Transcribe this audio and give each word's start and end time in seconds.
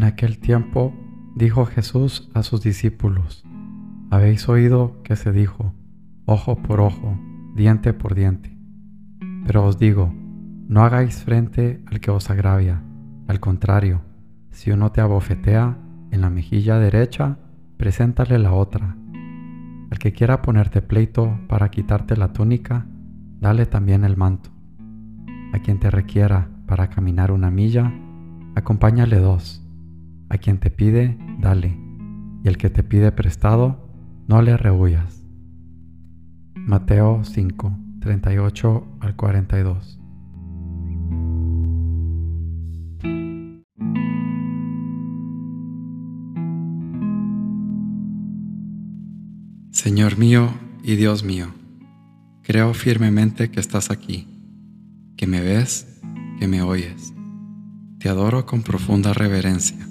En 0.00 0.04
aquel 0.04 0.38
tiempo 0.38 0.94
dijo 1.36 1.66
Jesús 1.66 2.30
a 2.32 2.42
sus 2.42 2.62
discípulos, 2.62 3.44
Habéis 4.10 4.48
oído 4.48 5.02
que 5.02 5.14
se 5.14 5.30
dijo, 5.30 5.74
ojo 6.24 6.56
por 6.56 6.80
ojo, 6.80 7.20
diente 7.54 7.92
por 7.92 8.14
diente. 8.14 8.56
Pero 9.44 9.66
os 9.66 9.78
digo, 9.78 10.10
no 10.68 10.80
hagáis 10.84 11.22
frente 11.22 11.84
al 11.84 12.00
que 12.00 12.10
os 12.10 12.30
agravia, 12.30 12.82
al 13.28 13.40
contrario, 13.40 14.00
si 14.50 14.70
uno 14.70 14.90
te 14.90 15.02
abofetea 15.02 15.76
en 16.10 16.22
la 16.22 16.30
mejilla 16.30 16.78
derecha, 16.78 17.36
preséntale 17.76 18.38
la 18.38 18.54
otra. 18.54 18.96
Al 19.90 19.98
que 19.98 20.12
quiera 20.12 20.40
ponerte 20.40 20.80
pleito 20.80 21.38
para 21.46 21.70
quitarte 21.70 22.16
la 22.16 22.32
túnica, 22.32 22.86
dale 23.38 23.66
también 23.66 24.04
el 24.04 24.16
manto. 24.16 24.48
A 25.52 25.58
quien 25.58 25.78
te 25.78 25.90
requiera 25.90 26.48
para 26.64 26.88
caminar 26.88 27.30
una 27.32 27.50
milla, 27.50 27.92
acompáñale 28.54 29.18
dos. 29.18 29.60
A 30.30 30.38
quien 30.38 30.58
te 30.58 30.70
pide, 30.70 31.18
dale, 31.40 31.76
y 32.44 32.48
el 32.48 32.56
que 32.56 32.70
te 32.70 32.84
pide 32.84 33.10
prestado, 33.10 33.90
no 34.28 34.40
le 34.42 34.56
rehuyas. 34.56 35.26
Mateo 36.54 37.24
5, 37.24 37.76
38 38.00 38.98
al 39.00 39.16
42. 39.16 39.98
Señor 49.72 50.16
mío 50.16 50.54
y 50.84 50.94
Dios 50.94 51.24
mío, 51.24 51.48
creo 52.42 52.72
firmemente 52.72 53.50
que 53.50 53.58
estás 53.58 53.90
aquí, 53.90 54.28
que 55.16 55.26
me 55.26 55.40
ves, 55.40 56.00
que 56.38 56.46
me 56.46 56.62
oyes. 56.62 57.12
Te 57.98 58.08
adoro 58.08 58.46
con 58.46 58.62
profunda 58.62 59.12
reverencia. 59.12 59.90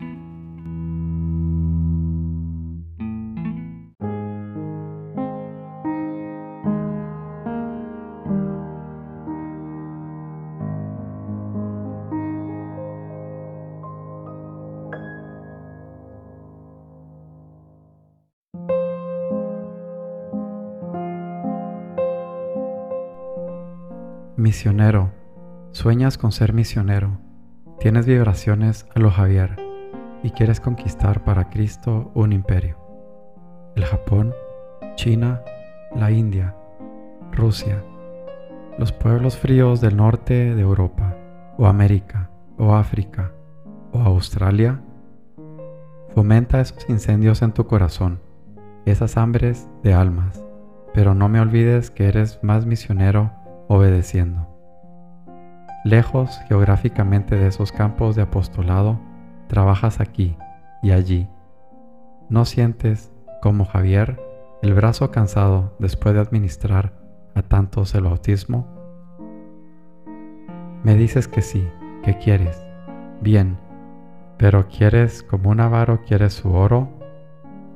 Misionero, 24.41 25.11
sueñas 25.69 26.17
con 26.17 26.31
ser 26.31 26.51
misionero, 26.51 27.19
tienes 27.79 28.07
vibraciones 28.07 28.87
a 28.95 28.99
lo 28.99 29.11
Javier 29.11 29.55
y 30.23 30.31
quieres 30.31 30.59
conquistar 30.59 31.23
para 31.23 31.51
Cristo 31.51 32.09
un 32.15 32.33
imperio. 32.33 32.75
El 33.75 33.85
Japón, 33.85 34.33
China, 34.95 35.43
la 35.95 36.09
India, 36.09 36.55
Rusia, 37.31 37.83
los 38.79 38.91
pueblos 38.91 39.37
fríos 39.37 39.79
del 39.79 39.95
norte 39.95 40.55
de 40.55 40.61
Europa, 40.63 41.15
o 41.59 41.67
América, 41.67 42.31
o 42.57 42.73
África, 42.73 43.33
o 43.91 43.99
Australia. 43.99 44.81
Fomenta 46.15 46.61
esos 46.61 46.89
incendios 46.89 47.43
en 47.43 47.51
tu 47.51 47.67
corazón, 47.67 48.19
esas 48.87 49.17
hambres 49.17 49.69
de 49.83 49.93
almas, 49.93 50.43
pero 50.95 51.13
no 51.13 51.29
me 51.29 51.39
olvides 51.39 51.91
que 51.91 52.07
eres 52.07 52.39
más 52.41 52.65
misionero 52.65 53.39
obedeciendo. 53.71 54.49
Lejos 55.85 56.41
geográficamente 56.49 57.37
de 57.37 57.47
esos 57.47 57.71
campos 57.71 58.17
de 58.17 58.21
apostolado, 58.21 58.99
trabajas 59.47 60.01
aquí 60.01 60.35
y 60.83 60.91
allí. 60.91 61.29
¿No 62.27 62.43
sientes, 62.43 63.13
como 63.41 63.63
Javier, 63.63 64.19
el 64.61 64.73
brazo 64.73 65.09
cansado 65.09 65.73
después 65.79 66.13
de 66.13 66.19
administrar 66.19 66.91
a 67.33 67.43
tantos 67.43 67.95
el 67.95 68.03
bautismo? 68.03 68.67
Me 70.83 70.95
dices 70.95 71.29
que 71.29 71.41
sí, 71.41 71.65
que 72.03 72.17
quieres. 72.17 72.61
Bien, 73.21 73.57
pero 74.37 74.67
¿quieres 74.67 75.23
como 75.23 75.49
un 75.49 75.61
avaro 75.61 76.01
quiere 76.05 76.29
su 76.29 76.51
oro? 76.53 76.89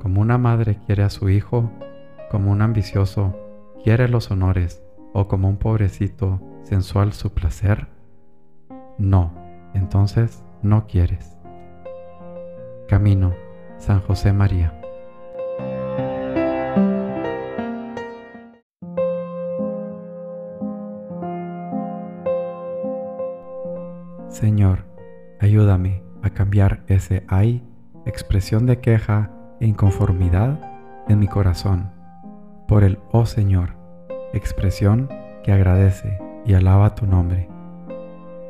¿Como 0.02 0.20
una 0.20 0.38
madre 0.38 0.78
quiere 0.86 1.04
a 1.04 1.10
su 1.10 1.30
hijo? 1.30 1.72
¿Como 2.30 2.52
un 2.52 2.62
ambicioso 2.62 3.34
quiere 3.82 4.10
los 4.10 4.30
honores 4.30 4.85
o 5.16 5.30
como 5.30 5.48
un 5.48 5.56
pobrecito 5.56 6.42
sensual 6.64 7.14
su 7.14 7.34
placer? 7.34 7.88
No, 8.98 9.34
entonces 9.74 10.44
no 10.62 10.88
quieres. 10.88 11.38
Camino, 12.90 13.34
San 13.78 14.02
José 14.02 14.34
María. 14.34 14.78
Señor, 24.28 24.86
ayúdame 25.40 26.04
a 26.24 26.32
cambiar 26.32 26.84
ese 26.88 27.24
ay, 27.30 27.66
expresión 28.06 28.66
de 28.66 28.82
queja 28.82 29.32
e 29.62 29.66
inconformidad 29.66 30.60
en 31.08 31.20
mi 31.20 31.30
corazón, 31.30 31.94
por 32.68 32.84
el 32.84 33.00
oh 33.14 33.26
Señor 33.26 33.85
expresión 34.38 35.10
que 35.44 35.52
agradece 35.52 36.20
y 36.46 36.54
alaba 36.54 36.96
tu 36.96 37.06
nombre. 37.06 37.48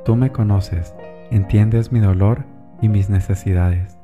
Tú 0.03 0.15
me 0.15 0.31
conoces, 0.31 0.95
entiendes 1.31 1.91
mi 1.91 1.99
dolor 1.99 2.45
y 2.81 2.89
mis 2.89 3.09
necesidades. 3.09 3.97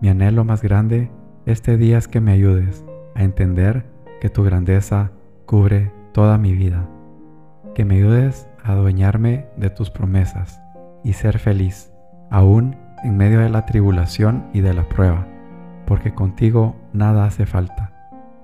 Mi 0.00 0.08
anhelo 0.08 0.44
más 0.44 0.62
grande 0.62 1.10
este 1.46 1.76
día 1.76 1.98
es 1.98 2.08
que 2.08 2.20
me 2.20 2.32
ayudes 2.32 2.84
a 3.14 3.22
entender 3.22 3.86
que 4.20 4.28
tu 4.28 4.42
grandeza 4.42 5.12
cubre 5.46 5.92
toda 6.12 6.38
mi 6.38 6.52
vida. 6.54 6.88
Que 7.74 7.84
me 7.84 7.96
ayudes 7.96 8.48
a 8.62 8.72
adueñarme 8.72 9.46
de 9.56 9.70
tus 9.70 9.90
promesas 9.90 10.60
y 11.04 11.12
ser 11.12 11.38
feliz, 11.38 11.92
aún 12.30 12.76
en 13.04 13.16
medio 13.16 13.40
de 13.40 13.48
la 13.48 13.64
tribulación 13.66 14.46
y 14.52 14.60
de 14.60 14.74
la 14.74 14.88
prueba, 14.88 15.26
porque 15.86 16.14
contigo 16.14 16.74
nada 16.92 17.24
hace 17.24 17.46
falta. 17.46 17.92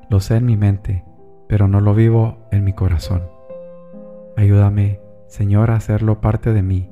Lo 0.08 0.20
sé 0.20 0.36
en 0.36 0.46
mi 0.46 0.56
mente 0.56 1.04
pero 1.52 1.68
no 1.68 1.82
lo 1.82 1.94
vivo 1.94 2.38
en 2.50 2.64
mi 2.64 2.72
corazón. 2.72 3.24
Ayúdame, 4.38 5.00
Señor, 5.26 5.70
a 5.70 5.74
hacerlo 5.74 6.18
parte 6.22 6.54
de 6.54 6.62
mí 6.62 6.88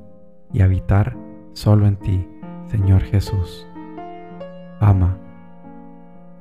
y 0.53 0.61
habitar 0.61 1.17
solo 1.53 1.87
en 1.87 1.95
ti, 1.95 2.27
Señor 2.67 3.01
Jesús. 3.01 3.67
Ama. 4.79 5.17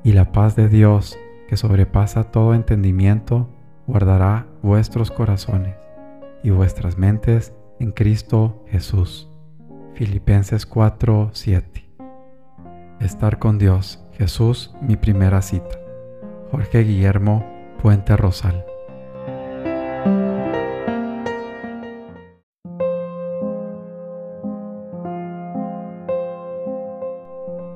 Y 0.04 0.12
la 0.12 0.32
paz 0.32 0.54
de 0.54 0.68
Dios, 0.68 1.18
que 1.48 1.56
sobrepasa 1.56 2.24
todo 2.24 2.52
entendimiento, 2.52 3.48
guardará 3.86 4.46
vuestros 4.60 5.10
corazones 5.10 5.76
y 6.42 6.50
vuestras 6.50 6.98
mentes 6.98 7.54
en 7.78 7.90
Cristo 7.90 8.66
Jesús. 8.68 9.30
Filipenses 9.94 10.66
4, 10.66 11.30
7. 11.32 11.88
Estar 13.00 13.38
con 13.38 13.56
Dios, 13.56 14.04
Jesús, 14.12 14.74
mi 14.82 14.96
primera 14.96 15.40
cita. 15.40 15.78
Jorge 16.50 16.80
Guillermo 16.80 17.59
Puente 17.82 18.14
Rosal. 18.14 18.66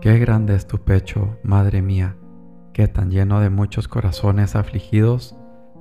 Qué 0.03 0.19
grande 0.19 0.57
es 0.57 0.67
tu 0.67 0.77
pecho, 0.85 1.39
Madre 1.43 1.81
mía, 1.81 2.17
que 2.75 2.87
tan 2.87 3.11
lleno 3.11 3.41
de 3.41 3.49
muchos 3.49 3.89
corazones 3.89 4.57
afligidos, 4.57 5.35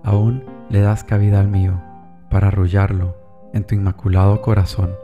aún 0.05 0.45
le 0.69 0.79
das 0.79 1.03
cabida 1.03 1.41
al 1.41 1.49
mío, 1.49 1.81
para 2.29 2.47
arrullarlo 2.47 3.17
en 3.53 3.65
tu 3.65 3.75
inmaculado 3.75 4.41
corazón. 4.41 4.95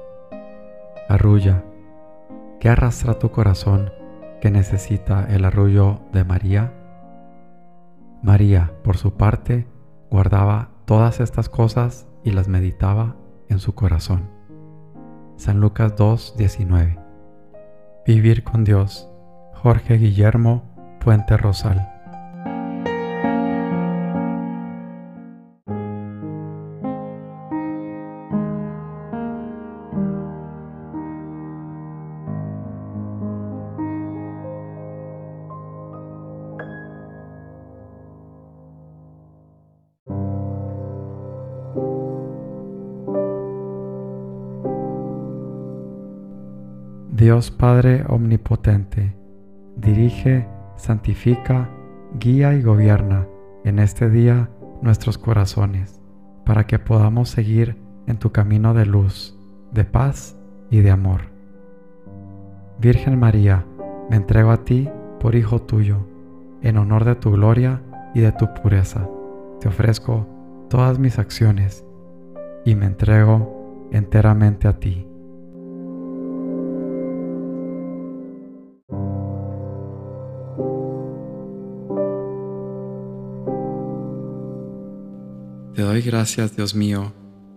Arrulla, 1.09 1.65
¿qué 2.61 2.69
arrastra 2.69 3.19
tu 3.19 3.31
corazón 3.31 3.91
que 4.39 4.49
necesita 4.49 5.27
el 5.29 5.43
arrullo 5.43 5.99
de 6.13 6.23
María? 6.23 6.78
María, 8.21 8.73
por 8.83 8.97
su 8.97 9.13
parte, 9.13 9.67
guardaba 10.09 10.71
todas 10.85 11.19
estas 11.19 11.49
cosas 11.49 12.07
y 12.23 12.31
las 12.31 12.47
meditaba 12.47 13.15
en 13.47 13.59
su 13.59 13.75
corazón. 13.75 14.29
San 15.37 15.59
Lucas 15.59 15.95
2:19 15.95 16.99
Vivir 18.05 18.43
con 18.43 18.63
Dios. 18.63 19.09
Jorge 19.53 19.97
Guillermo 19.97 20.63
Puente 20.99 21.37
Rosal. 21.37 21.98
Dios 47.19 47.51
Padre 47.51 48.05
Omnipotente, 48.07 49.13
dirige, 49.75 50.47
santifica, 50.77 51.69
guía 52.17 52.53
y 52.53 52.61
gobierna 52.61 53.27
en 53.65 53.79
este 53.79 54.09
día 54.09 54.49
nuestros 54.81 55.17
corazones, 55.17 55.99
para 56.45 56.65
que 56.65 56.79
podamos 56.79 57.29
seguir 57.29 57.75
en 58.07 58.17
tu 58.17 58.31
camino 58.31 58.73
de 58.73 58.85
luz, 58.85 59.37
de 59.73 59.83
paz 59.83 60.37
y 60.71 60.79
de 60.79 60.91
amor. 60.91 61.21
Virgen 62.79 63.19
María, 63.19 63.65
me 64.09 64.15
entrego 64.15 64.51
a 64.51 64.63
ti 64.63 64.89
por 65.19 65.35
Hijo 65.35 65.61
tuyo, 65.61 66.07
en 66.61 66.77
honor 66.77 67.03
de 67.03 67.15
tu 67.15 67.31
gloria 67.31 67.81
y 68.13 68.21
de 68.21 68.31
tu 68.31 68.47
pureza. 68.53 69.09
Te 69.59 69.67
ofrezco 69.67 70.25
todas 70.69 70.99
mis 70.99 71.19
acciones 71.19 71.83
y 72.63 72.75
me 72.75 72.85
entrego 72.85 73.89
enteramente 73.91 74.67
a 74.67 74.79
ti. 74.79 75.05
Te 85.73 85.85
doy 85.85 86.01
gracias, 86.01 86.55
Dios 86.55 86.75
mío, 86.75 87.13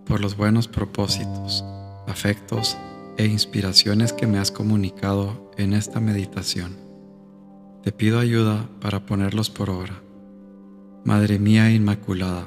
por 0.07 0.21
los 0.21 0.37
buenos 0.37 0.69
propósitos, 0.69 1.65
afectos 2.07 2.79
e 3.17 3.27
inspiraciones 3.27 4.13
que 4.13 4.27
me 4.27 4.39
has 4.39 4.51
comunicado 4.51 5.51
en 5.57 5.73
esta 5.73 6.01
meditación. 6.01 6.77
Te 7.83 7.91
pido 7.91 8.21
ayuda 8.21 8.69
para 8.81 9.05
ponerlos 9.07 9.51
por 9.51 9.71
obra. 9.71 10.01
Madre 11.05 11.41
mía 11.41 11.71
Inmaculada, 11.73 12.47